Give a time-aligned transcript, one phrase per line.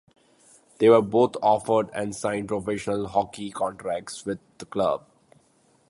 [0.79, 5.03] They were both offered, and signed, professional hockey contracts with the club.